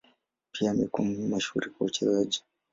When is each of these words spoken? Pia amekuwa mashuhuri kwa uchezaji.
Pia 0.51 0.71
amekuwa 0.71 1.07
mashuhuri 1.07 1.69
kwa 1.69 1.87
uchezaji. 1.87 2.43